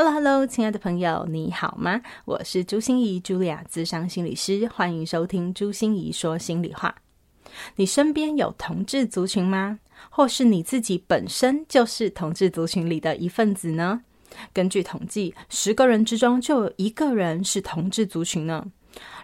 [0.00, 2.00] Hello，Hello，亲爱的朋友，你好吗？
[2.24, 6.94] 我是朱心仪，茱莉亚，咨商心理师，欢迎收听朱心仪说心里话。
[7.74, 9.80] 你身边有同志族群吗？
[10.08, 14.02] 或是你自己本身就是同志族群里的一份子呢？
[14.52, 18.64] 根据统计，十个人之中就有一个人是同志族群呢。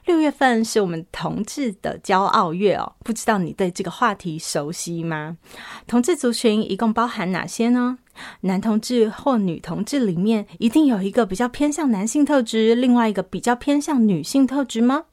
[0.06, 5.38] 六月份是我们同志的骄傲月哦，不知道你对这个话题熟悉吗？
[5.86, 7.98] 同志族群一共包含哪些呢？
[8.42, 15.04] 男同志或女同志里面一定有一个比较偏向男性特质，另外一个比较偏向女性特质吗？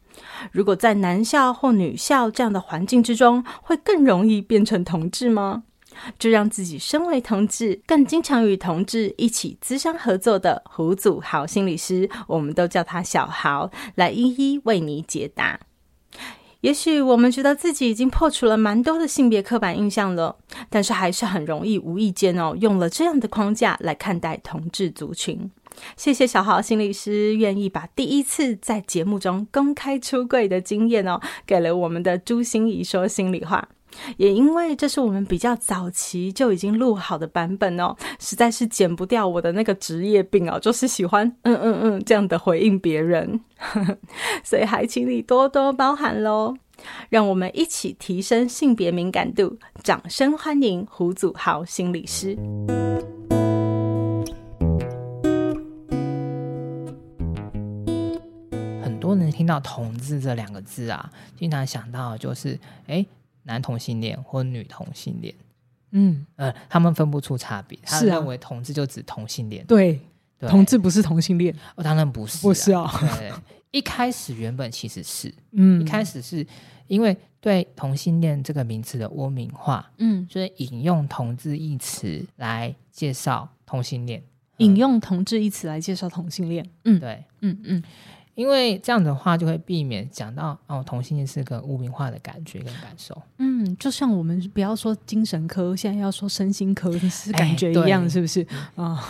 [0.51, 5.63] 如果在男校或女校这样的环境之中，会更容易变成同志吗？
[6.17, 15.59] 就让自己身为同志，更经常与同志一起咨商合作的胡祖豪心理师，我们都叫他小豪，来一一为你解答。
[16.61, 20.35] 也许我们觉得自己已经破除了蛮多的性别刻板印象了，
[20.69, 25.51] 但是还是很容易无意间哦，用了这样的框架来看待同志族群。
[25.97, 33.69] 谢谢小豪心理师愿意把第一次在节目中公开出柜的经验哦，给了我们的朱心怡说心里话。
[34.17, 43.39] 也因为这是我们比较早期就已经录好的版本哦，实在是减不掉我的那个职业病哦，就是喜欢嗯嗯嗯这样的回应别人，
[44.43, 46.55] 所以还请你多多包涵喽。
[47.09, 52.35] 让我们一起提升性别敏感度，掌声欢迎胡祖豪心理师。
[58.81, 63.05] 很多人听到“同志”这两个字啊，经常想到就是哎。
[63.43, 65.33] 男同性恋或女同性恋，
[65.91, 66.25] 嗯。
[66.35, 69.99] 呃，他们分不出差别，他认为同志就指同性恋，对，
[70.39, 72.89] 对，同志不是同性恋，哦，当然不是，不是哦。
[73.17, 73.31] 对，
[73.71, 76.45] 一开始原本其实是，嗯，一开始是
[76.87, 84.21] 因为对同性恋这个名词的污名化，嗯，所以引用同志一词来介绍同性恋，
[84.57, 87.83] 引用同志一词来介绍同性恋，嗯，对，嗯嗯。
[88.33, 93.19] 因为这样的话就会避免讲到哦，同性恋是个污名化的感觉跟感受。
[93.37, 98.45] 嗯，就像我们不要说精神科，现在要说身心科是感觉一样，是不是？
[98.75, 99.03] 啊，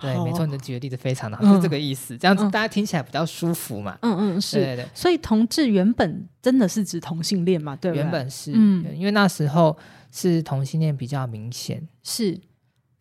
[0.00, 2.16] 对，没错， 你的举的例子非常的好，是这个意思。
[2.16, 3.98] 这样子大家听起来比较舒服嘛。
[4.02, 4.56] 嗯嗯，是。
[4.56, 4.86] 对对。
[4.94, 7.74] 所以同志原本真的是指同性恋嘛？
[7.76, 8.52] 对，原本是。
[8.54, 9.76] 嗯，因为那时候
[10.12, 11.86] 是同性恋比较明显。
[12.02, 12.40] 是。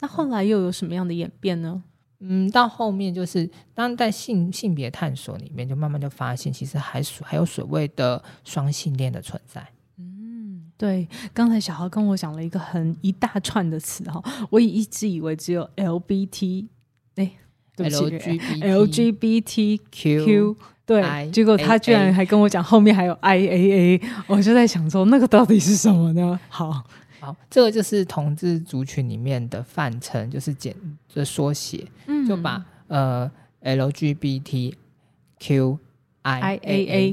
[0.02, 1.84] 那后来又有什么样的演变呢？
[2.22, 9.66] 嗯，到后面就是当在性性别探索里面，就慢慢就发现，其实还属还有所谓的双性恋的存在。
[9.98, 11.08] 嗯，对。
[11.34, 16.68] 刚才小豪跟我讲了一个很一大串的词哈，我一直以为只有 L B T，
[17.16, 17.32] 哎
[17.78, 26.38] ，L G B L G B T Q，对，结果他居然还跟我讲后面还有 I A A，我就在想说那个到底是什么呢？
[26.50, 26.84] 好。
[27.20, 30.76] 好，这个就是同志族群里面的泛称，就是简
[31.14, 33.30] 的缩写，嗯，就把呃
[33.62, 34.68] LGBTQIAA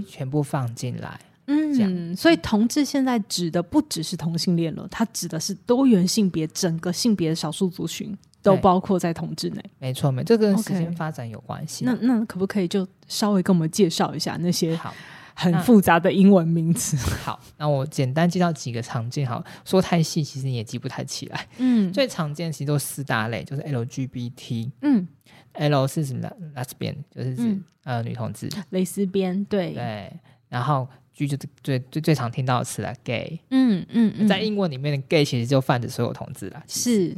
[0.06, 9.64] 全部放进来，嗯，这样，所以同志现在指的不只是同性恋了，它指的是多元性别，整个性别的少数族群都包括在同志内。
[9.78, 11.84] 没错，没错，这跟时间发展有关系。
[11.84, 14.76] 那那可不可以就稍微跟我们介绍一下那些？
[14.76, 14.94] 好。
[15.38, 16.96] 很复杂的英文名词。
[16.96, 21.46] 好，那我简单介绍几个常见，好，说太细其实你也记不太起来。
[21.58, 24.70] 嗯，最常见其实都四大类，就是 LGBT。
[24.80, 25.06] 嗯
[25.52, 30.10] ，L 是什么？Lesbian 就是指、嗯、呃女同志，蕾丝边，对对。
[30.48, 33.38] 然后 G 就是最最最常听到的词了，Gay。
[33.50, 36.62] 嗯嗯嗯，在英文里面的 Gay 其实就泛指所有同志了。
[36.66, 37.14] 是，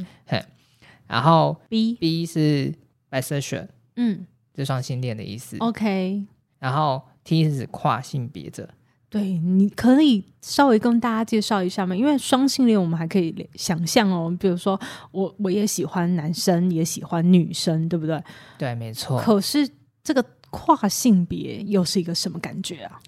[1.07, 2.73] 然后 B B 是
[3.09, 5.57] Bisexual，嗯，就双性恋的意思。
[5.59, 6.25] OK。
[6.59, 8.67] 然后 T 是指跨性别者，
[9.07, 11.95] 对，你可以稍微跟大家介绍一下吗？
[11.95, 14.79] 因为双性恋我们还可以想象哦，比如说
[15.11, 18.19] 我我也喜欢男生，也喜欢女生，对不对？
[18.57, 19.21] 对，没错。
[19.21, 19.69] 可是
[20.03, 22.99] 这个跨性别又是一个什么感觉啊？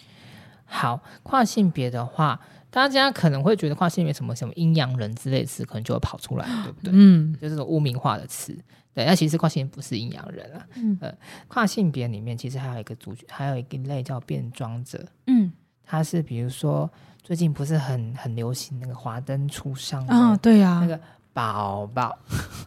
[0.65, 2.39] 好，跨性别的话，
[2.71, 6.91] 大家可能会觉得跨性别什么什么阴阳人之类的词，可能就会跑出来，对不对？
[6.95, 8.57] 嗯，就是这种污名化的词。
[8.93, 10.65] 对，那其实跨性别不是阴阳人啊。
[10.75, 11.13] 嗯，呃，
[11.47, 15.05] 跨性别里面其实还有一个族群，还有一个类叫变装者。
[15.27, 15.51] 嗯，
[15.83, 16.89] 他是比如说
[17.21, 20.99] 最近不是很很流行那个华灯初上啊，对呀，那个
[21.33, 22.17] 宝宝，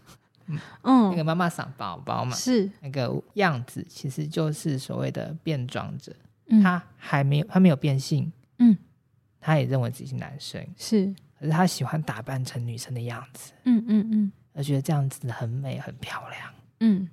[0.82, 6.14] 嗯，那个妈妈嗓宝宝嘛，是那个样子，其实就是所谓的变装者。
[6.46, 8.30] 嗯，他还没有，他没有变性。
[8.58, 8.76] 嗯，
[9.44, 13.52] 他也认为自己是男生，是，可是他喜欢打扮成女生的样子。
[13.64, 14.32] 嗯嗯嗯。
[14.54, 16.50] 而觉得这样子很美、很漂亮。
[16.80, 17.06] 嗯，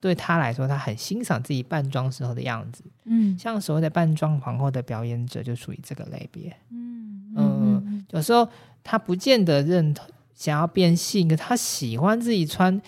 [0.00, 2.82] 对他来说，他很欣赏自己扮装时候的样子。
[3.04, 6.56] 嗯，像所谓的扮装皇后的表演者，就属于这个类别。
[6.70, 8.48] 嗯嗯，有时候
[8.82, 12.80] 他不见得认同想要变性，可他喜欢自己穿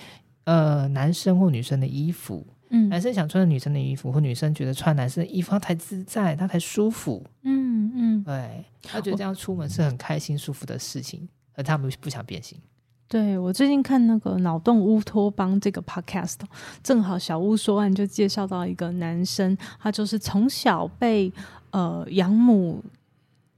[0.44, 2.46] 呃男生或女生的衣服。
[2.70, 7.24] 嗯，男生想穿女生的衣服，或女生觉得穿男生的衣服他才自在，他才舒服。
[7.42, 12.58] 嗯嗯，对，他觉得这样出门是很开心、舒服的事情，而他们不想变性。
[13.08, 16.36] 对，我最近看那个脑洞乌托邦这个 podcast，
[16.80, 21.32] 正好小屋说案就介绍到一个男生，他就是从小被
[21.72, 22.80] 呃养母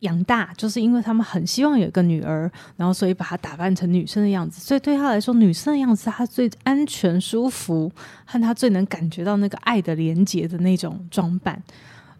[0.02, 7.90] 养大，就是因为他们很希望有一个女儿，然后所以把她打扮成女生的样子，所以对他来说，女生的样子她最安全、舒服，
[8.25, 11.60] 和她最能感觉到那个爱的连结的那种装扮，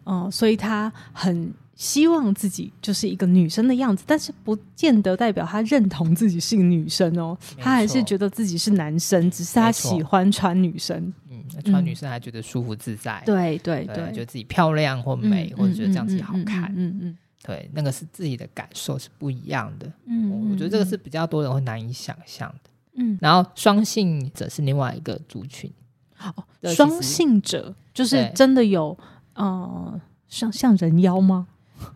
[0.03, 1.53] 嗯、呃，所以他很。
[1.75, 7.35] 希望自己就是一个女生的样子，但是不见得代表他认同自己是个女生哦。
[7.57, 11.11] 他还是觉得自己是男生，只是他喜欢穿女生。
[11.31, 13.21] 嗯，穿女生还觉得舒服自在。
[13.25, 16.71] 对对对，觉得自己漂亮或美，或者觉得这样自己好看。
[16.77, 19.91] 嗯嗯，对，那个是自己的感受是不一样的。
[20.05, 22.69] 嗯，我觉得这个是比较多人会难以想象的。
[22.93, 25.69] 嗯，然后双性者是另外一个族群。
[26.13, 26.33] 好，
[26.73, 28.97] 双性者就是真的有
[29.33, 29.99] 呃，
[30.29, 31.47] 像像人妖吗？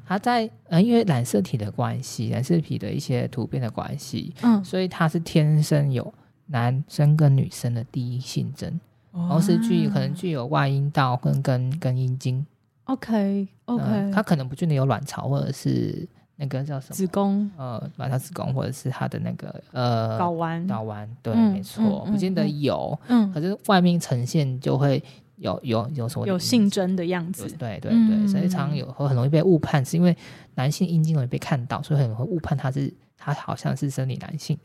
[0.06, 6.14] 他在呃，因为染色体的关系，染色体的一些突变的关系，嗯，所以他是天生有
[6.48, 8.78] 男生跟女生的第一性征，
[9.14, 12.46] 同、哦、时具可能具有外阴道跟跟跟阴茎。
[12.88, 25.02] OK OK，他、呃、可能不见得有卵巢或者是那个叫什么子宫，呃，卵巢子宫或者是他的那个呃睾丸睾丸，对，嗯、没错，不见得有，嗯，可是外面呈现就会。
[25.38, 27.48] 有有有什么有性征的样子？
[27.60, 30.18] 对对对，所以常常有很容易被误判，是因为
[30.56, 34.58] 男性阴茎容易被看到，所以很容易误判他是他好像是生理男性。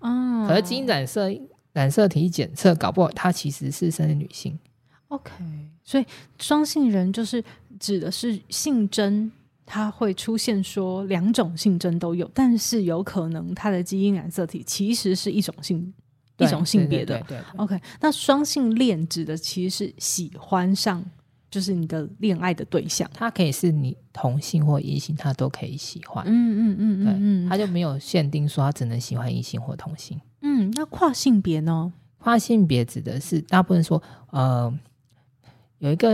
[0.00, 1.30] 哦，可是基因染色
[1.72, 4.58] 染色体检测搞不好他其实是生理女性。
[5.12, 5.32] OK，
[5.84, 6.06] 所以
[6.38, 7.42] 双性人就是
[7.78, 9.30] 指的是性征，
[9.66, 15.92] 它会出现说两种性征都有，但是有可能它的基因染色体其实是一种性。
[16.38, 17.80] 一种性别的，对对对对，OK。
[18.00, 21.04] 那双性恋指的其实是喜欢上，
[21.48, 26.24] 就是你的恋爱的对象，他可以是你同性或异性，他都可以喜欢。
[26.26, 30.20] 嗯嗯嗯嗯嗯，他就没有限定说他只能喜欢异性或同性。
[30.40, 31.92] 嗯，那跨性别呢？
[32.18, 34.72] 跨性别指的是大部分说，呃，
[35.82, 36.12] 有一个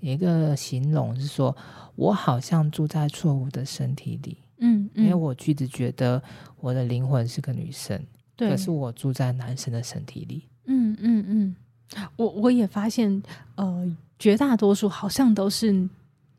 [0.00, 1.54] 有一个形容是说，
[1.96, 4.38] 我好像住在错误的身体里。
[4.58, 6.22] 嗯，嗯，因为我一直觉得
[6.60, 8.00] 我的灵魂是个女生。
[8.36, 10.44] 对，可是我住在男生的身体里。
[10.66, 11.56] 嗯嗯嗯，
[12.14, 13.20] 我我也发现，
[13.56, 15.88] 呃，绝大多数好像都是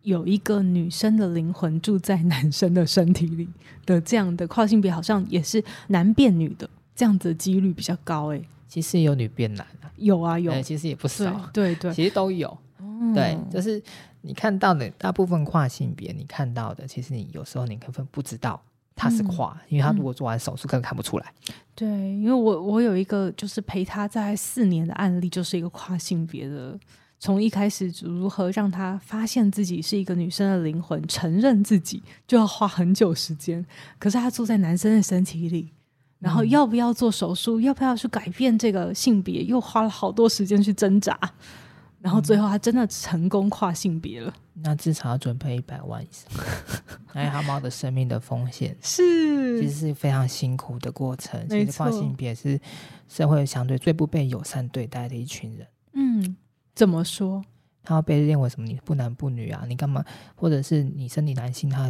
[0.03, 3.45] 有一个女生的灵魂住在男生的身体里
[3.85, 8.33] 的这样的跨性别，好像也是男变女的这样子的几率比较高。
[8.33, 11.49] 哎，其实有女变男啊，有啊有，其实也不少。
[11.53, 12.47] 对对，对，其实都有。
[12.79, 13.81] 哦、对，就是
[14.21, 18.61] 你看到的大部分跨性别，你看到的，其实你有时候你根本不知道。
[18.95, 21.33] 他是跨，嗯、因为他如果做完手术，根本看不出来。
[21.73, 26.79] 对，因为我我有一个就是陪他在四年的案例，就是一个跨性别的，
[27.19, 33.65] 从一开始如何让他发现自己是一个女生的灵魂，承认自己就要花很久时间。
[33.97, 35.71] 可是他住在男生的身体里，
[36.23, 41.19] 然后要不要做手术，嗯、要不要去改变这个性别，又花了好多时间去挣扎。
[41.99, 46.29] 然后最后他真的成功跨性别了，那至少要准备一百万以上，
[47.07, 51.47] 还有他冒的生命的风险是，其实是非常辛苦的过程。
[51.47, 52.59] 其实跨性别是
[53.07, 55.67] 社会相对最不被友善对待的一群人。
[55.93, 56.35] 嗯，
[56.75, 57.41] 怎么说？
[57.85, 58.67] 他要被认为什么？
[58.67, 59.63] 你不男不女啊？
[59.67, 60.03] 你干嘛？
[60.35, 61.89] 或者是你身体男性，他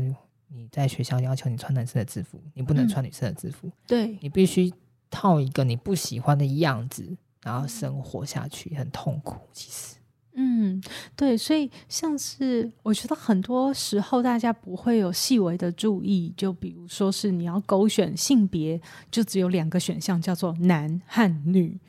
[0.53, 3.67] 你在学校要求你穿男生的制服，你不能穿女生的制服。
[3.67, 4.71] 嗯、对，你必须
[5.09, 9.37] 套一个你不喜欢的样子，然后生活下去，很痛苦。
[9.51, 9.95] 其实。
[10.35, 10.81] 嗯，
[11.15, 18.81] 对，所以像是我觉得很多时候大家不会有细微的注意，就比如说是你要勾选性别，
[19.11, 21.79] 就只有两个选项，叫做男和女。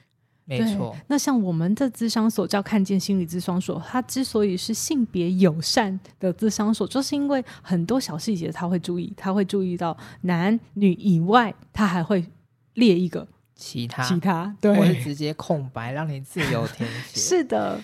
[0.47, 0.95] 没错。
[1.09, 12.25] 那像我们的咨商所叫看见心理咨商所，它之所以是性别友善的咨商所，就是因为很多小细节他会注意，他会注意到男女以外，他还会
[12.75, 17.21] 列一个其他其他，对，或是直接空白让你自由填 写。
[17.21, 17.81] 是的。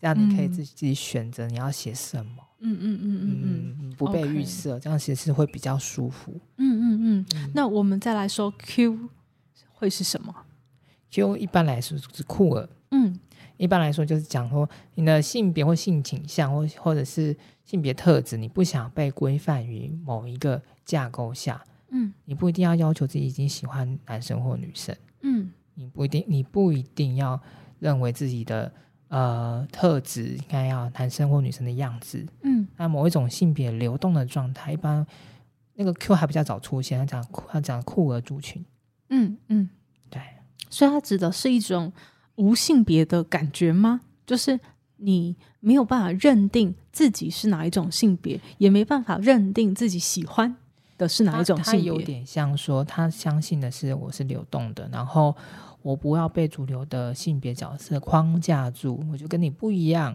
[0.00, 6.40] 这样你可以自己自己选择你要写什么，嗯嗯嗯嗯嗯，不被预设.这样其实会比较舒服。
[6.56, 7.50] 嗯嗯嗯，嗯。
[7.52, 8.96] 那我们再来说 Q
[9.72, 10.32] 会是什么
[11.10, 13.18] ？Q 一般来说是酷儿，嗯，
[13.56, 27.40] 一般来说就是讲说你的性别或性倾向或或者是性别特质，你不想被规范于某一个架构下，嗯，你不一定要要求自己已经喜欢男生或女生，嗯，你不一定你不一定要
[27.78, 28.72] 认为自己的。
[29.10, 35.06] 呃，特质应该要男生或女生的样子，嗯，那某一种性别流动的状态，一般
[35.72, 38.62] 那个 Q 还比较早出现，他讲他讲酷儿族群，
[39.08, 39.77] 嗯嗯，对，
[40.70, 41.92] 所以它指的是一种
[42.36, 44.00] 无性别的感觉吗？
[44.26, 44.58] 就是
[44.96, 50.56] 你没有办法认定自己是哪一种性别，也没办法认定自己喜欢
[50.96, 55.34] 的是哪一种性别，他有点像说他相信的是我是流动的，然后。
[55.80, 60.12] 我不要被主流的性别角色框架住，我就跟你不一样，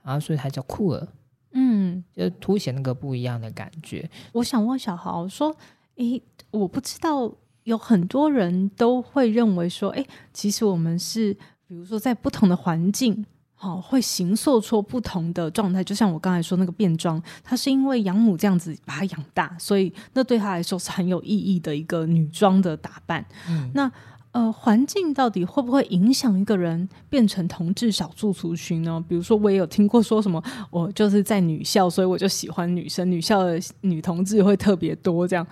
[0.00, 1.08] 然后所以才叫酷儿，
[1.50, 4.08] 嗯，就凸显那个不一样的感觉。
[4.32, 5.54] 我想问小豪说，
[5.96, 6.22] 诶，
[6.52, 7.30] 我不知道
[7.64, 11.32] 有很多人都会认为说，诶，其实我们是，
[11.66, 15.82] 比如说在不同的环境，好、哦，会形塑出不同的状态。
[15.82, 23.24] 就像我刚才说那个变装，他是因为养母这样子把他养大，所以那对他来说是很有意义的一个女装的打扮。
[23.48, 23.90] 嗯，那。
[24.32, 29.04] 呃，环境到底会不会影响一个人变成同志少数族群呢？
[29.06, 35.46] 比如说，我也有听过说什么，我就是在女校，所以我就喜欢女生，女校的女同志会特别多，这样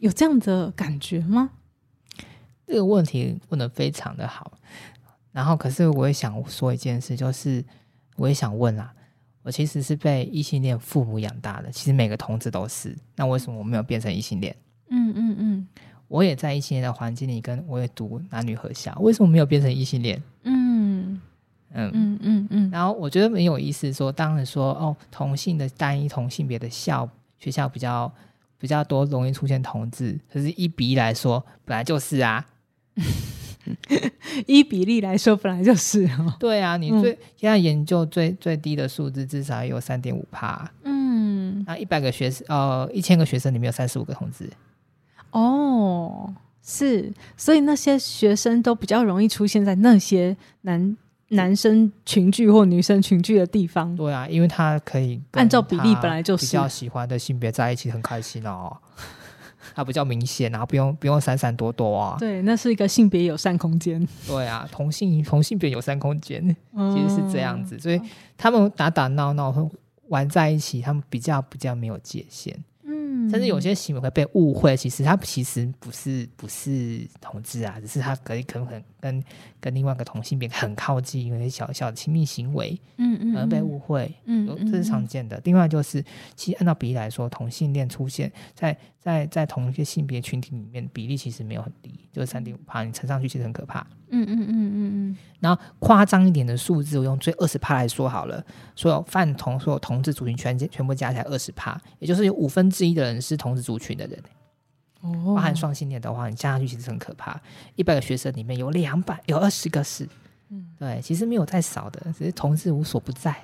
[0.00, 1.50] 有这样的感觉吗？
[2.66, 4.52] 这个问题问的非常的好。
[5.32, 7.64] 然后，可是我也想说一件事，就是
[8.16, 8.92] 我也想问啊，
[9.42, 14.56] 我其实是被异性恋父母养大的，其实每个同志都是，那为什么我没有变成异性恋？
[14.88, 15.68] 嗯嗯嗯。
[16.08, 20.20] 我也在异性恋的环境里，跟我也读男女合校，为什么没有变成异性恋？
[20.42, 21.20] 嗯
[21.72, 22.70] 嗯嗯嗯嗯。
[22.70, 28.12] 然后我觉得很有意思说，说当然说哦，同性的单一同性别的校学校比较
[28.60, 30.16] 比较多，容易出现同志。
[30.32, 32.46] 可是，一比一来说，本来就是啊。
[34.46, 36.34] 一比例来说，本来就是哦。
[36.38, 40.70] 对啊，你最、嗯、现在研究最最低的数字，至少有三点五帕。
[40.82, 44.50] 嗯，那一百个学生，呃，一千个学生里面有三十五个同志。
[45.30, 50.96] 哦，是，所以那些学生都比较容易出现在那些男
[51.30, 53.94] 男生群聚或女生群聚的地方。
[53.96, 58.76] 对啊，因为他可以按照比例本来就是比较喜欢的性别在一起，很开心哦。
[59.74, 62.16] 他比较明显，然后不用不用闪闪躲躲啊。
[62.18, 64.04] 对，那是一个性别友善空间。
[64.26, 66.44] 对啊，同性同性别友善空间
[66.74, 68.00] 其实是这样子，所以
[68.36, 69.54] 他们打打闹闹
[70.08, 72.64] 玩在一起，他们比较比较没有界限。
[73.30, 79.24] 甚至有些行为会被误会，其实他其实不是不是同志啊，只是他可以可能跟跟
[79.60, 85.36] 跟另外一个同性别很靠近，有些小小的亲密行为，嗯嗯，而被误会，嗯，这是常见的。
[85.38, 93.86] 嗯、另外就是，其实按照比例来说，同性恋出现在在在同一个性别群体里面，比例其实没有很低，就是三点五趴，你乘上去其实很可怕。
[94.10, 95.16] 嗯嗯嗯嗯嗯。
[95.40, 98.44] 然后夸张一点的数字，我用最二十趴来说好了，
[98.76, 104.22] 所有泛同所有同志族群全全部加起来二十趴，也就是有五分之一的人是同志族群的人。
[105.00, 107.40] 哦，包含双性恋的话，你加上去其实很可怕。
[107.74, 110.06] 一百个学生里面有两百，有二十个是，
[110.50, 113.34] 嗯，对，其实没有太少的，只是同志无所不在。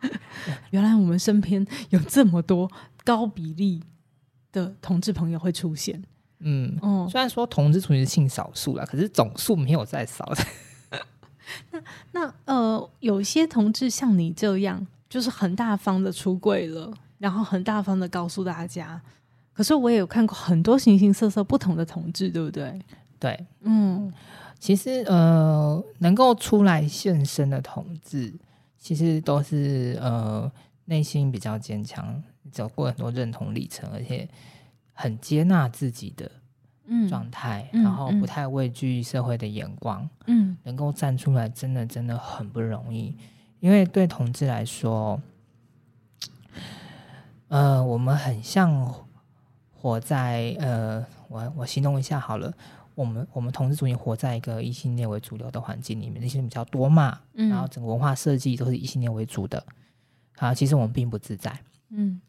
[0.70, 2.70] 原来我们身边有这么多
[3.04, 3.82] 高比例
[4.52, 6.02] 的同志朋友会出现。
[6.40, 10.44] 嗯，哦，虽然说同志族群是性少数啦，可是总数没有再少 的。
[11.70, 11.82] 那
[12.12, 19.00] 那呃，有些同志像你这样，就是很大方的出柜了，然后很大方的告诉大家。
[19.52, 22.80] 可是我也有看过很多形形色色不同的同志，对不对？
[23.18, 24.10] 对，嗯，
[24.58, 28.32] 其实呃，能够出来现身的同志，
[28.78, 30.50] 其实都是呃
[30.86, 34.26] 内心比较坚强，走过很多认同历程，而且
[35.00, 36.30] 很接纳自己的
[37.08, 43.16] 状态，嗯、然后不太畏惧社会的眼光，嗯，能够站出来，真的真的很不容易。
[43.60, 45.18] 因为对同志来说，
[47.48, 48.94] 呃，我们很像
[49.72, 52.52] 活在呃，我我形容一下好了，
[52.94, 59.64] 我们我们同志族群活在一个异性恋为主流的环境里面，异性恋比较多嘛，嗯，然后整个文化设计都是异性恋为主的，
[60.36, 62.20] 啊，其实我们并不自在，嗯，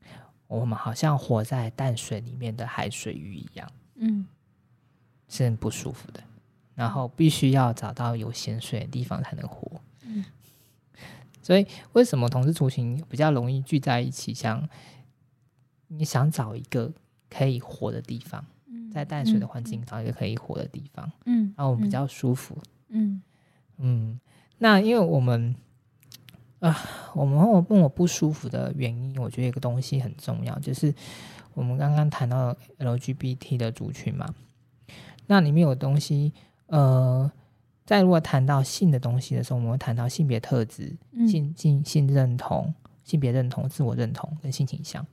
[0.59, 4.27] 我们好像活在淡水里面的海水鱼一样，嗯，
[5.29, 6.21] 是很不舒服的，
[6.75, 10.25] 然后必须要找到有咸水的地方才能活，嗯。
[11.41, 14.33] 所以，为什么同志族群比较容易聚在一起？
[14.33, 14.67] 像
[15.87, 16.91] 你想找一个
[17.29, 22.57] 可以活的地方，嗯、在淡水的环境找一个可以活的地方，嗯，然后我们比较舒服，
[22.89, 23.21] 嗯。
[23.77, 24.19] 嗯。
[24.59, 25.55] 那因为我们
[26.61, 26.75] 啊，
[27.13, 30.95] 我们我问我不舒服的原因，我觉得一个东西很重要，就是
[31.53, 34.33] 我们刚刚谈到 LGBT 的族群嘛，
[35.27, 36.31] 那里面有东西，
[36.67, 37.29] 呃。
[37.83, 45.05] 在如果谈到性的东西的时候，我们会谈到性别特质、嗯、性性性认同、性别认同、自我认同跟性倾向。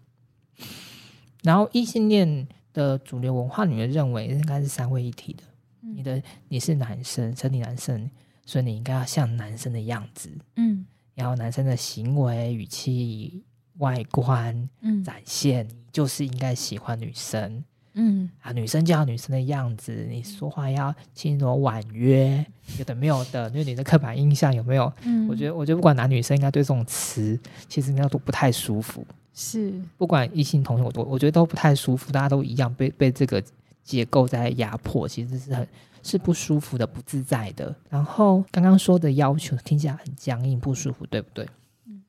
[1.42, 5.42] 然后异性恋的主流文化里面认为应该是三位一体的。
[5.82, 8.08] 嗯、你的你是男生，生理男生，
[8.46, 10.30] 所以你应该要像男生的样子。
[10.54, 10.86] 嗯，
[11.18, 13.42] 然后男生的行为、语气、
[13.78, 17.64] 外观，嗯，展现你就是应该喜欢女生。
[17.94, 22.46] 嗯啊，女生就要女生的样子，你说话要轻柔婉约，
[22.78, 24.92] 有的没有的，因为你的刻板印象有没有？
[25.02, 27.36] 嗯，我觉得，我觉得不管男女生，应该对这种词
[27.68, 29.04] 其实应该都不太舒服。
[29.34, 33.42] 是，不管异性同性，我都我觉得都不太舒服，大家都一样被被这个
[33.82, 35.66] 结构在压迫，其实是很
[36.08, 37.74] 是不舒服的、不自在的。
[37.90, 41.46] 然后刚刚说的要求听起来很僵硬、不舒服，对不对？
[41.86, 42.02] 嗯，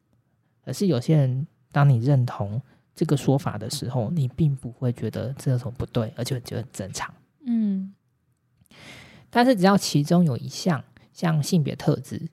[0.64, 2.62] 可是有些人，当你认同。
[2.96, 7.14] 这个说法的时候，你并不会觉得这有什么不对，而且觉得很正常。
[7.46, 7.94] 嗯，
[9.30, 10.84] 但是只要其中有一项，
[11.14, 12.28] 像性别特质，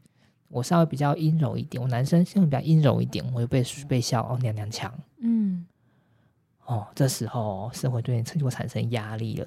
[0.48, 4.92] 我稍微比较阴柔一点，我男生性格比较阴柔一点，我就被被笑哦娘娘腔。
[5.18, 5.64] 嗯，
[6.64, 9.46] 哦，这时候社会对你就会产生压力了，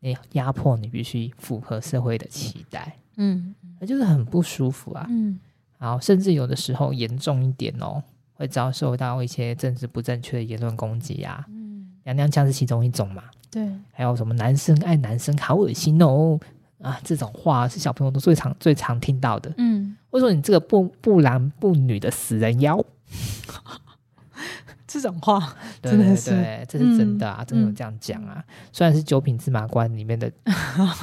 [0.00, 2.96] 你压迫你必须符合社会的期待。
[3.16, 5.06] 嗯，那就是很不舒服啊。
[5.08, 5.38] 嗯，
[5.78, 8.02] 然后甚至有的时候严重一点哦。
[8.40, 16.38] 会遭受到一些政治不正确的言论攻击啊，嗯，娘娘腔是其中一种嘛，对，还有什么男生爱男生好恶心哦
[16.80, 22.80] 啊，这种话是小朋友都最常最常听到的，嗯，或者说你这个不不男不女的死人妖，
[24.88, 30.28] 这种话对对对，这是真的啊，嗯、真的有这样讲啊，嗯、虽然是九品芝麻官里面的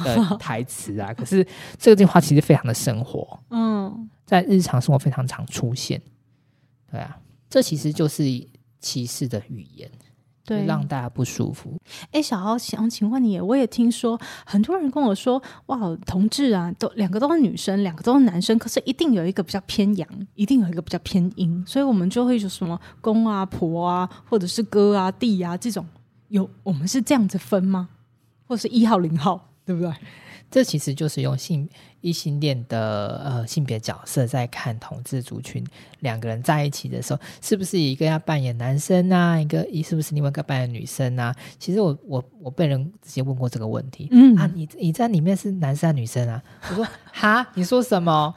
[0.04, 1.46] 的 台词啊，可是
[1.78, 6.02] 这个句话其实非常的生活，嗯，在日常生活非常常出现，
[6.90, 7.16] 对啊。
[7.48, 8.24] 这其实就是
[8.80, 9.88] 歧视的语言，
[10.46, 11.76] 对，让大家不舒服。
[12.12, 25.84] 哎，小豪想请问你，我也听说很多人跟我说，哇，同志啊，都两个都是女生，两个都是男生，可是一定有一个比较偏阳，一定有一个比较偏阴，所以我们就会有什么公啊、婆啊，或者是哥啊、弟啊这种，
[26.28, 27.88] 有我们是这样子分吗？
[28.46, 29.92] 或者是一号、零号，对不对？
[30.50, 31.68] 这其实就是用性
[32.00, 35.64] 异性恋的呃性别角色在看同志族群
[36.00, 41.34] 两个人在一起的时候，是不是一个要扮演男生啊，一个一是不是另外一个扮演女生啊？
[41.58, 46.42] 其实我我我被人直接问过这个问题，嗯啊，你你在里面是男生还是女生啊？
[46.70, 48.34] 我说哈，你说什么？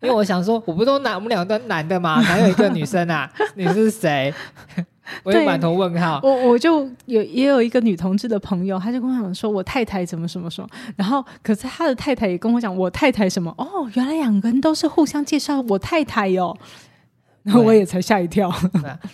[0.00, 2.20] 因为我想说，我不都男，我们两个都男的吗？
[2.22, 3.32] 哪有一个女生啊？
[3.54, 4.34] 你是谁？
[5.24, 6.20] 我也满头问号。
[6.22, 10.68] 我我就有也有一个女同志的朋友，她就跟我讲说，我太太怎么什么什么。
[10.96, 13.52] 然后，可是她的太太也跟我讲，我太太什么。
[13.58, 16.58] 哦，原来两个人都是互相介绍我太太哟、哦。
[17.42, 18.52] 然后 我也才吓一跳。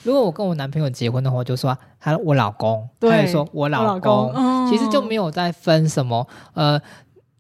[0.03, 3.95] 如果我跟我男朋友结婚的话，我就说他我老公，对他就说我老公。
[3.95, 6.81] 老公嗯、其实就没有在分什么呃。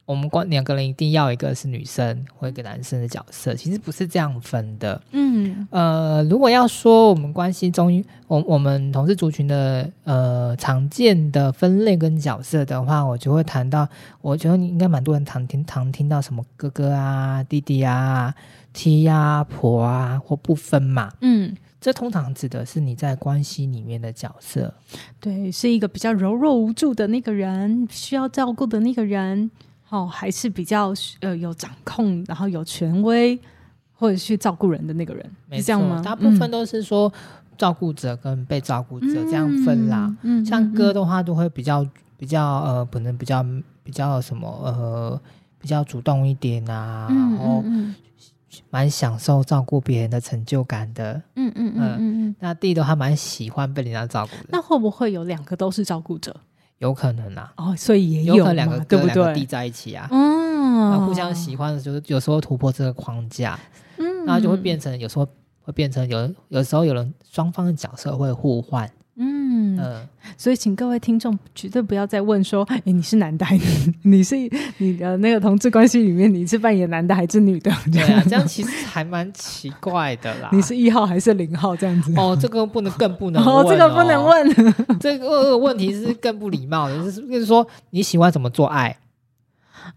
[0.08, 4.98] 我们关两个人一定要一个是女生或一个男生的角色，其实不是这样分的。
[5.10, 13.86] 嗯，呃，如果要说我们关系中，我我们同事族群的呃常见的分类跟角色的话，我就会谈到，
[14.22, 18.34] 我觉得你应该蛮多人常听常听到什么哥哥啊、弟弟啊、
[18.72, 21.12] T 啊、婆啊或不分嘛。
[21.20, 24.72] 嗯，这通常指的是你在关系里面的角色，
[25.20, 29.50] 对，是一个比较柔弱无助的那个人，需要照顾的那个人。
[29.90, 33.38] 哦，还是比较呃有掌控，然后有权威，
[33.92, 36.02] 或者去照顾人的那个人，没错，是这样吗？
[36.04, 37.12] 大部分都是说
[37.56, 40.14] 照顾者跟被照顾者这样分啦。
[40.22, 43.44] 嗯，像哥的话都会比较比较呃，可能比较
[43.82, 45.20] 比较什么呃，
[45.58, 47.64] 比较主动一点啊，嗯、然后
[48.70, 51.22] 蛮享受照顾别人的成就感的。
[51.36, 52.36] 嗯嗯嗯。
[52.40, 54.48] 那弟的话蛮喜欢被人家照顾的。
[54.50, 56.34] 那会不会有两个都是照顾者？
[56.78, 57.52] 有可能啊。
[57.56, 60.08] 哦，所以也有，有可能两个对不对地在一起啊。
[60.10, 61.06] 嗯。
[61.06, 63.58] 互相喜欢的时候，有时候突破这个框架，
[63.98, 65.26] 嗯，然后就会变成有时候
[65.62, 68.88] 会变成有有时候有人双方的角色会互换。
[69.78, 74.36] 嗯，呃、 所以请各位听众绝对不要再问说，哎，你是男的还是 你是
[74.78, 77.72] 你的那个同志关系里面，你是扮演男的还是女的？
[77.92, 80.50] 对啊，这样其实还蛮奇怪的啦。
[80.52, 82.12] 你是一号还是零号这样子？
[82.16, 84.98] 哦，这个不能更不能 问哦，这个不能问。
[84.98, 88.96] 这个问题是更不礼貌的，就是就是说你喜欢怎么做爱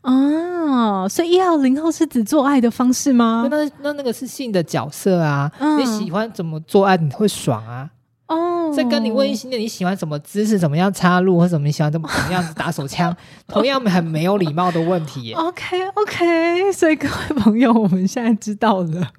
[0.01, 1.07] 啊？
[1.09, 3.47] 所以一号零号是指做爱的方式吗？
[3.49, 7.89] 那那那个是性的角色啊，嗯、你喜欢怎么做爱，你会爽啊？
[8.31, 13.15] 哦，这跟你问异性恋你喜欢什么姿势，怎么样插入，或者怎么你喜欢怎么怎么样子打手枪，
[13.45, 15.33] 同样很没有礼貌的问题耶。
[15.35, 19.11] OK OK， 所以各位朋友，我们现在知道了。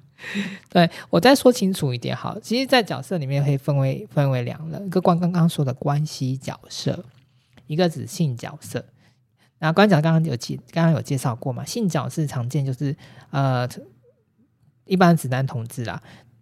[0.69, 7.03] 对，我再说清楚一点好，其实，在角色里面可以分为分为两个，一个关刚刚说的关系角色，
[7.67, 8.83] 一个指性角色。
[9.59, 11.63] 那关角刚刚有介刚刚有介绍过嘛？
[11.63, 12.95] 性角色常见就是
[13.31, 13.67] 呃，
[14.85, 16.01] 一般指男同志啦，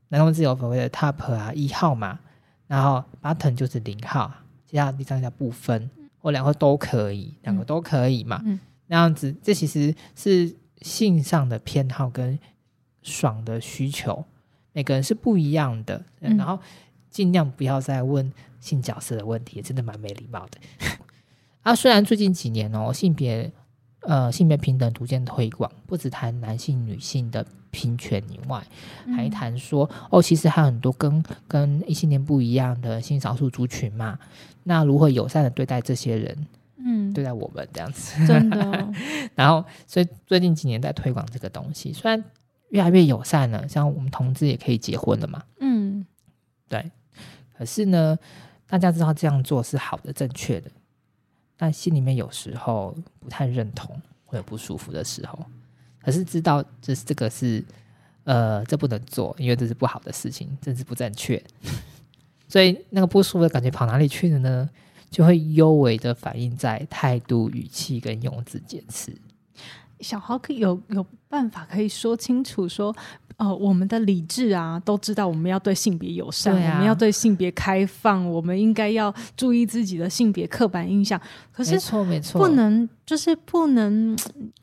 [0.10, 2.20] 男同志有所谓的 top 啊一号嘛。
[2.72, 4.32] 然后 button 就是零号，
[4.66, 8.42] 其他第三条不分，或两个都可以，两个都可以嘛。
[8.46, 8.58] 嗯、
[8.88, 12.40] 那样子，这其实是性上的偏好跟
[13.02, 14.24] 爽的需求，
[14.72, 16.02] 每个人是不一样的。
[16.22, 16.58] 嗯、然后
[17.10, 18.32] 尽量不要再问
[18.62, 20.58] 性角色的问题，真的蛮没礼貌的。
[21.64, 23.52] 啊，虽然最近几年哦，性别
[24.04, 27.46] 呃性别平等逐渐推广，不只谈男性女性的。
[27.72, 28.64] 平权以外，
[29.16, 34.20] 还谈说、嗯、哦，其实还有很多跟跟异性恋不一样的性少数族群嘛。
[34.64, 36.48] 那如何友善的对待这些人？
[36.84, 38.94] 嗯，对待我们这样子，真的、哦。
[39.36, 42.24] 然后，所以最近几年在推广这个东西，虽然
[42.70, 45.44] 越来越友善了，像我们同志也可以结婚了嘛。
[45.60, 46.06] 嗯，
[46.68, 46.92] 对。
[47.56, 48.18] 可是呢，
[48.68, 50.72] 大家知道这样做是好的、正确的，
[51.56, 55.46] 但心里面有时候不太认同，会有不舒服的时候。
[56.04, 57.64] 可是知道就是这个是，
[58.24, 61.42] 呃，这不能做，因为这是不好的事情，这是不正确，
[62.48, 64.70] 所以那个不舒服的感觉跑哪里去了呢？
[65.10, 69.14] 就会尤为的反映在态度、语气跟用字遣词。
[70.00, 72.96] 小豪可以有有办法可以说清楚说。
[73.38, 81.20] 呃，我们的理智啊，都知道我们要对性别友善，啊、我们要对性别开放，我们应该要注意自己的性别刻板印象。
[81.52, 84.16] 可是，没错没错，不能就是不能，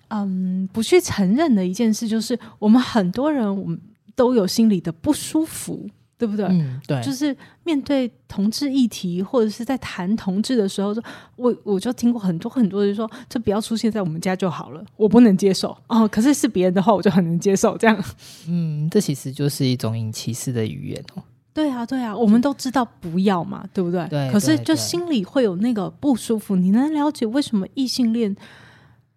[0.09, 3.81] 嗯，不去承认的一件事，就是我们很多人，我们
[4.15, 5.89] 都有心里的不舒服。
[6.19, 6.45] 对不对？
[6.47, 10.93] 嗯，对，就是面对同志议题，或者是在谈同志的时候，
[11.37, 16.09] 我我就听过很多很多人说，这不要出现在我们家就好了，我不能接受哦。
[16.09, 18.05] 可是是别人的话，我就很能接受这样。
[18.49, 21.23] 嗯，这其实就是一种引歧视的语言哦。
[21.55, 24.07] 对啊，对啊，我们都知道不要嘛，对不对？
[24.09, 24.31] 对。
[24.33, 26.55] 可是就心里会有那个不舒服。
[26.57, 28.37] 你能了解为什么异性恋？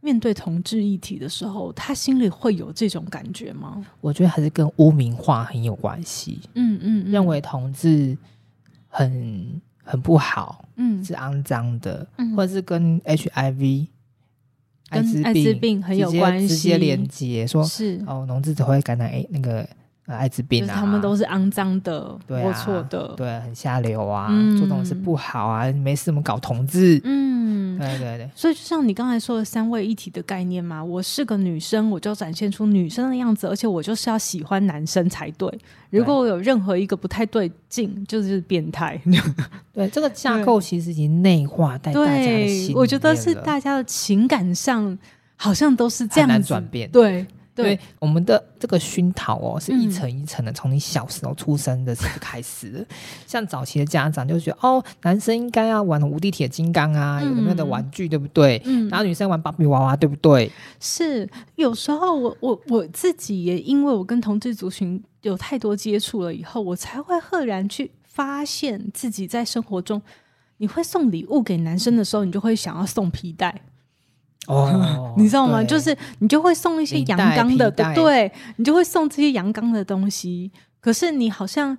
[0.02, 3.86] 面对同志议题的时候，他心里会有这种感觉吗？
[4.02, 6.42] 我觉得还是跟污名化很有关系。
[6.56, 8.18] 嗯嗯，嗯，认为同志
[8.88, 13.88] 很很不好，嗯，是肮脏的，嗯、或者是跟 HIV、
[14.90, 19.68] 艾滋病、艾滋病很有关系，直接连接说是哦，同志只会感染诶那个。
[20.16, 27.00] 艾滋病啊，他们都是肮脏的，对啊，的，对，很下流啊，嗯、做这种事不好啊，没事我们搞同志？
[27.04, 28.30] 嗯，对对对。
[28.36, 35.50] 所以就像你刚才说的三位一体的概念嘛，我是个女生，我就展现出女生的样子，而且我就是要喜欢男生才对。
[35.90, 39.00] 如果我有任何一个不太对劲，就是变态。
[39.74, 42.74] 对，这个架构其实已经内化在大家的心里。
[42.76, 44.98] 我觉得是大家的情感上
[45.36, 46.90] 好像都是这样子转变。
[46.90, 47.26] 对。
[47.54, 52.86] 对，我们的这个熏陶哦，是一层一层的，从、嗯、你小时候出生的时候开始的。
[53.28, 58.62] 像早期的家长就觉得，哦，男生应该要玩无敌铁金刚啊，嗯、有没有的玩具，对不对？
[58.66, 60.50] 嗯、然后女生玩芭比娃娃，对不对？
[60.80, 70.02] 是，有时候我我我自己也因为我跟同志族群有太多接触了以后，我才会赫然去发现自己在生活中，
[70.58, 73.62] 你会送礼物给男生的时候，你就会想要送皮带。
[74.48, 75.64] 哦， 你知道吗？
[75.64, 80.52] 就是你就会送一些阳刚的，对，你就会送这些阳刚的东西。
[80.80, 81.78] 可是你好像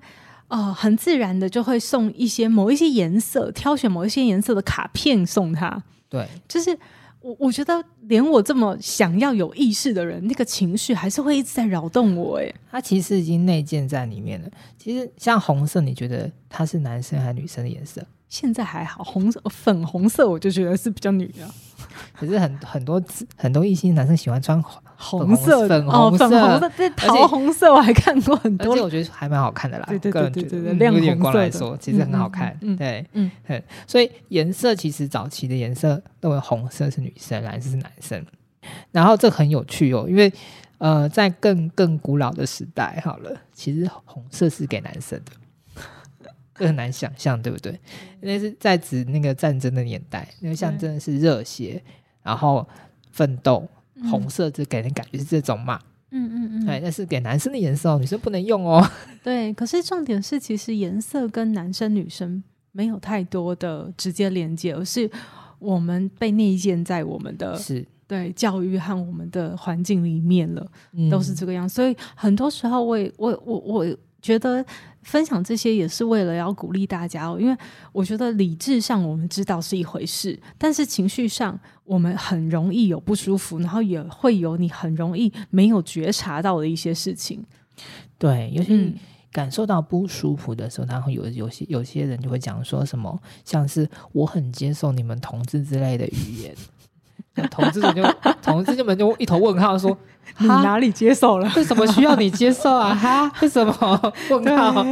[0.48, 5.82] 呃很自然的就会送一些某一些颜色，挑选某一些颜色的卡片送他。
[6.08, 6.78] 对，就是
[7.20, 12.38] 我我觉得连我这么想要有意识的人，那个情绪还是会一直在扰动我。
[12.38, 14.48] 哎，他其实已经内建在里面了。
[14.78, 18.00] 其实像红色，你觉得它是男生还是女生的颜色？
[18.28, 21.46] 现在还好，红色、粉红色我就觉得是比较女的。
[22.18, 23.02] 可是很很多
[23.36, 24.62] 很多异性男生喜欢穿
[24.96, 28.72] 红色、粉红色、哦、粉红色、桃红色，我还看过很多。
[28.72, 29.86] 而且我觉得还蛮好看的啦。
[29.88, 32.56] 对对对对对，对，亮红色来说，其实很好看。
[32.60, 33.62] 嗯、对，嗯，对。
[33.86, 38.24] 所以颜色其实早期的颜色认为红色是女生，蓝色是男生。
[38.92, 40.32] 然后这很有趣哦，因为
[40.78, 45.32] 呃，在更更古老的时代，好了，其实红色是给男生的。
[46.62, 47.72] 这很难想象，对不对？
[48.20, 51.82] 因为是在指那个战争的年代，那个象征的是热血，
[52.22, 52.66] 然后
[53.10, 53.68] 奋斗。
[54.10, 55.78] 红色就给人感觉是这种嘛，
[56.10, 58.84] 嗯嗯嗯，对，那是给男生的颜色哦，女生不能用哦。
[59.22, 65.08] 对，可是重点是，其实颜色跟男生女生没有太多的直接连接，而是
[65.60, 71.68] 我们被内建在我们的是对教育和我们的环境里面了，嗯、都是这个样。
[71.68, 74.64] 所以很多时候我，也我我我觉得。
[75.02, 77.56] 分享这些也是为了要鼓励大家哦，因为
[77.90, 87.44] 我觉得理智上我们知道是一回事，但是情绪上我们很容易有不舒服，然后也会有你很容易没有觉察到的一些事情。
[88.16, 88.94] 对，尤其
[89.32, 96.54] 感受到不舒服的时候，然后有有些有些人就会讲说什么，像是我很接受你们同志之类的语言。
[97.50, 98.02] 同志们就
[98.42, 99.96] 同志们就一头问号说：
[100.38, 101.50] “你哪里接受了？
[101.56, 102.94] 为什么需要你接受啊？
[102.94, 103.32] 哈？
[103.40, 103.72] 为什么？
[104.30, 104.82] 问号？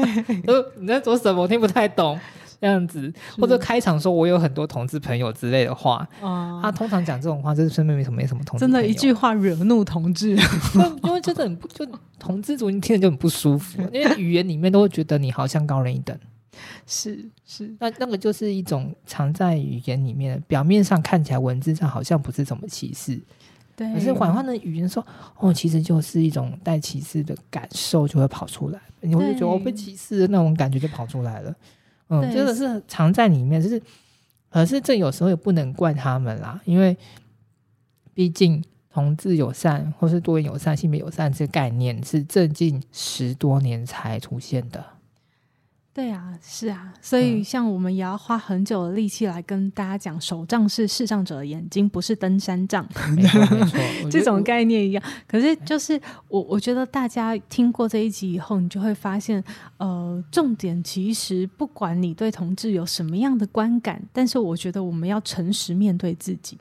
[0.47, 1.43] 呃，你在做什么？
[1.43, 2.19] 我听不太懂。
[2.61, 8.67] 这样子，或者开场说我有很多同志朋友之类的话，他、啊、通常讲这种话，就是身边没什么没什么同志。
[8.67, 10.37] 真的，一句话惹怒同志，
[11.03, 11.87] 因为真的很不就
[12.19, 16.15] 同志族，你听着就很不舒服，因为语言里面都会觉得你好像高人一等。”
[16.87, 23.21] 是是，那那个就是一种藏在语言里面，表面上看起来文字上好像不是什么歧视，
[23.77, 25.05] 对，可是缓缓的语言说，
[25.39, 31.55] 哦，其实就是一种带歧视的感受就会跑出来，你会觉得我被歧视的那种感觉就跑出来了，
[32.09, 33.81] 嗯，真的是藏在里面，就是，
[34.51, 36.97] 可是这有时候也不能怪他们啦，因为
[38.13, 44.85] 毕竟同志友善或是多元友善、性别友善这个概念是最近十多年才出现的。
[45.93, 55.03] 对啊，是啊，所以像我们也要花很久的力气来跟大家讲，手杖是视障者的眼睛，不是登山杖， 没错没错，这种概念一样。
[55.27, 59.43] 可是就是我，我觉得大家听过这一集以后，你就会发现，
[59.79, 66.57] 呃，重点其实不管你对同志有什么样的观感，但是我觉得我们要诚实面对自己，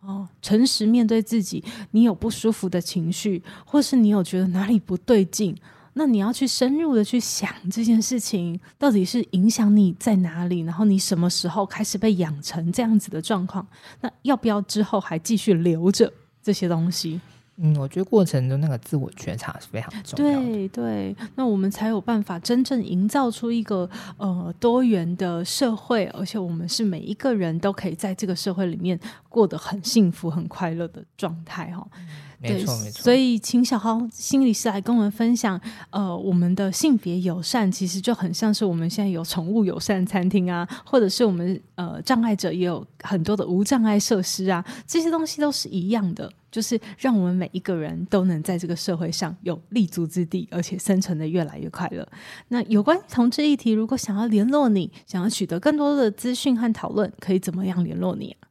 [0.00, 5.56] 哦，诚实面对自己，你有不舒服的情绪，或是你有觉得哪里不对劲。
[5.98, 13.66] 那你要去深入的去想这件事情到底是影响你在哪里，然后你什么时候开始被养成这样子的状况？
[14.02, 17.18] 那要不要之后还继续留着这些东西？
[17.56, 20.44] 嗯，我觉得过程中那个自我觉察是非常重要的。
[20.44, 31.88] 对对，那我们才有办法真正营造出一个呃多元的社会，而且我们是每一个人都可以在这个社会里面过得很幸福、很快乐的状态哈。
[32.38, 33.02] 没错，没错。
[33.02, 52.06] 所以，请小豪心理师来跟我们分享，呃，我们的性别友善其实就很像是我们现在有宠物友善餐厅啊，或者是我们呃障碍者也有很多的无障碍设施啊，这些东西都是一样的，就是让我们每一个人都能在这个社会上有立足之地，而且生存的越来越快乐。
[52.48, 58.48] 那有关同志议题，如果想要联络你，想要取得更多的资讯和讨论，可以怎么样联络你啊？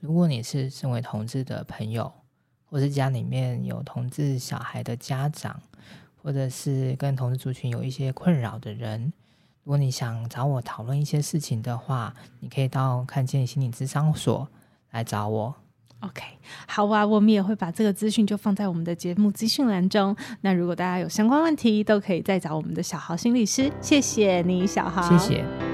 [0.00, 2.12] 如果你是身为同志的朋友。
[2.74, 5.62] 或是家里面有同志小孩的家长，
[6.20, 9.12] 或者是跟同志族群有一些困扰的人，
[9.62, 14.48] 如果你想找我讨论一些事情的话，你可以到看见心理咨商所
[14.90, 15.54] 来找我。
[16.00, 16.20] OK，
[16.66, 20.16] 好啊，我们也会把这个资讯就放在我们的节目资讯栏中。
[20.40, 23.70] 那如果大家有相关问题，都可以再找我们的小豪心理师。
[23.80, 25.16] 谢谢你，小豪。
[25.16, 25.73] 谢谢。